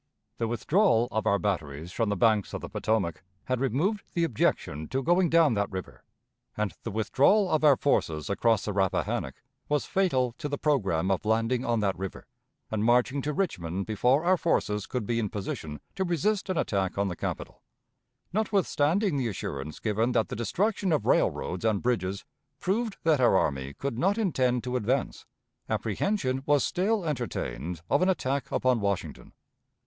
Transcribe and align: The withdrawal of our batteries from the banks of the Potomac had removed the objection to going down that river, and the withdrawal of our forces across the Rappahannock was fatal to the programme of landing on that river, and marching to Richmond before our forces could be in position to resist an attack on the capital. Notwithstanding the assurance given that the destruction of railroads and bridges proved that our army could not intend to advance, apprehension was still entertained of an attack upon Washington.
The 0.39 0.47
withdrawal 0.47 1.07
of 1.11 1.27
our 1.27 1.37
batteries 1.37 1.91
from 1.91 2.09
the 2.09 2.15
banks 2.15 2.55
of 2.55 2.61
the 2.61 2.69
Potomac 2.69 3.23
had 3.43 3.59
removed 3.59 4.03
the 4.15 4.23
objection 4.23 4.87
to 4.87 5.03
going 5.03 5.29
down 5.29 5.53
that 5.53 5.69
river, 5.69 6.03
and 6.57 6.73
the 6.81 6.89
withdrawal 6.89 7.51
of 7.51 7.63
our 7.63 7.75
forces 7.77 8.27
across 8.27 8.65
the 8.65 8.73
Rappahannock 8.73 9.43
was 9.69 9.85
fatal 9.85 10.33
to 10.39 10.49
the 10.49 10.57
programme 10.57 11.11
of 11.11 11.23
landing 11.23 11.63
on 11.63 11.81
that 11.81 11.95
river, 11.99 12.25
and 12.71 12.83
marching 12.83 13.21
to 13.21 13.31
Richmond 13.31 13.85
before 13.85 14.23
our 14.25 14.37
forces 14.37 14.87
could 14.87 15.05
be 15.05 15.19
in 15.19 15.29
position 15.29 15.79
to 15.93 16.03
resist 16.03 16.49
an 16.49 16.57
attack 16.57 16.97
on 16.97 17.07
the 17.07 17.15
capital. 17.15 17.61
Notwithstanding 18.33 19.17
the 19.17 19.27
assurance 19.27 19.79
given 19.79 20.13
that 20.13 20.29
the 20.29 20.35
destruction 20.35 20.91
of 20.91 21.05
railroads 21.05 21.63
and 21.63 21.79
bridges 21.79 22.25
proved 22.59 22.97
that 23.03 23.21
our 23.21 23.37
army 23.37 23.75
could 23.75 23.99
not 23.99 24.17
intend 24.17 24.63
to 24.63 24.77
advance, 24.77 25.27
apprehension 25.69 26.41
was 26.47 26.63
still 26.63 27.05
entertained 27.05 27.83
of 27.87 28.01
an 28.01 28.09
attack 28.09 28.51
upon 28.51 28.79
Washington. 28.79 29.33